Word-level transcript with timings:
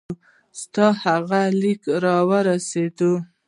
ستا 0.61 0.87
هغه 1.03 1.41
لیک 1.61 1.83
را 2.03 2.17
ورسېدی. 2.29 3.11